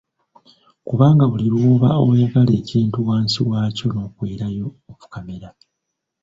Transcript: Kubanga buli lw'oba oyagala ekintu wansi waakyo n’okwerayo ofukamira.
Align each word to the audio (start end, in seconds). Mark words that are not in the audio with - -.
Kubanga 0.87 1.23
buli 1.31 1.47
lw'oba 1.53 1.89
oyagala 2.09 2.51
ekintu 2.61 2.97
wansi 3.07 3.39
waakyo 3.49 3.85
n’okwerayo 3.89 4.67
ofukamira. 4.91 5.49